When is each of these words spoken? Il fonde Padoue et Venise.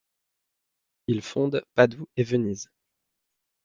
Il 1.05 1.21
fonde 1.21 1.63
Padoue 1.75 2.07
et 2.17 2.23
Venise. 2.23 2.71